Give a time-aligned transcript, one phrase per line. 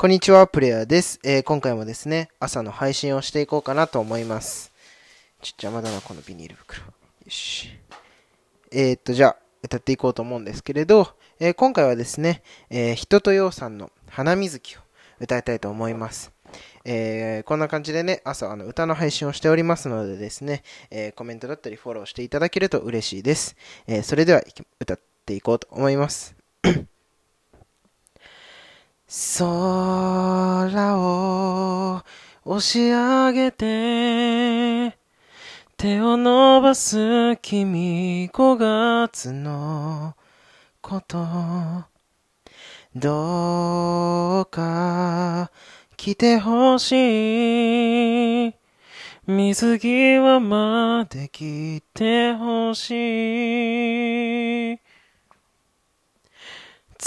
[0.00, 4.70] こんにちは、プレイヤーです、えー今回もですね、朝の配信をしていこうかなと思います。
[5.42, 6.84] ちっと邪魔だな、このビニール袋。
[6.84, 6.92] よ
[7.26, 7.68] し。
[8.70, 11.08] えー、っと、じゃあ、歌っていこうと思うんですけれど、
[11.40, 14.80] えー今回はですね、えー人とようさんの花水木を
[15.18, 16.30] 歌いたいと思います。
[16.84, 20.62] えーこんな感じでね、朝あの歌の配信をしておりますのでですね、
[20.92, 23.56] えコメントだったりフォローしていただけると嬉しいです。
[23.88, 24.42] えそれでは
[24.78, 26.36] 歌っていこうと思います。
[29.10, 32.02] 空を
[32.44, 34.98] 押し上げて
[35.78, 40.14] 手を伸ばす君5月の
[40.82, 41.26] こと。
[42.94, 45.50] どうか
[45.96, 48.54] 来てほしい。
[49.26, 52.90] 水際まで来てほし
[54.67, 54.67] い。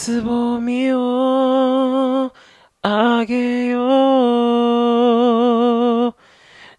[0.04, 2.34] つぼみを
[2.82, 3.78] あげよ
[6.10, 6.16] う。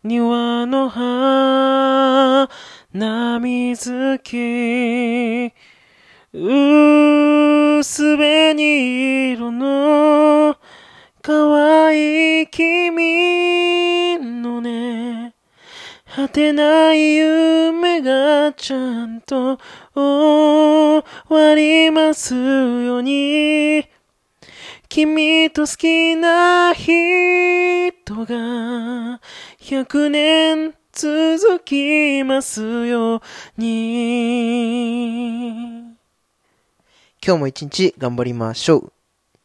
[0.02, 2.48] 庭の花
[3.38, 5.52] 水木
[6.32, 10.56] 薄紅色の
[11.22, 13.31] 可愛い君。
[16.14, 19.58] 果てない夢がちゃんと
[19.94, 23.88] 終わりますように。
[24.90, 27.92] 君と好きな人
[28.26, 29.22] が
[29.58, 33.20] 100年続きますよう
[33.56, 34.82] に。
[37.24, 38.92] 今日も一日頑張りましょう。